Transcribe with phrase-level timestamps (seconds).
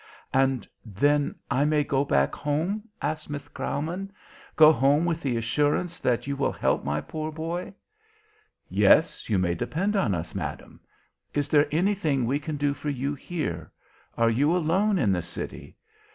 [0.33, 4.11] "And then I may go back home?" asked Miss Graumann.
[4.55, 7.75] "Go home with the assurance that you will help my poor boy?"
[8.67, 10.79] "Yes, you may depend on us, Madam.
[11.35, 13.71] Is there anything we can do for you here?
[14.17, 15.77] Are you alone in the city?"